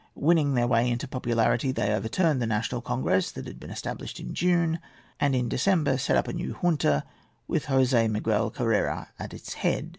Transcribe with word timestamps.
Winning 0.15 0.55
their 0.55 0.65
way 0.65 0.89
into 0.89 1.07
popularity, 1.07 1.71
they 1.71 1.91
overturned 1.93 2.41
the 2.41 2.47
national 2.47 2.81
congress 2.81 3.29
that 3.29 3.45
had 3.45 3.59
been 3.59 3.69
established 3.69 4.19
in 4.19 4.33
June, 4.33 4.79
and 5.19 5.35
in 5.35 5.47
December 5.47 5.95
set 5.95 6.17
up 6.17 6.27
a 6.27 6.33
new 6.33 6.53
junta, 6.55 7.03
with 7.47 7.65
Jose 7.65 8.07
Miguel 8.07 8.49
Carrera 8.49 9.09
at 9.19 9.31
its 9.31 9.53
head. 9.61 9.89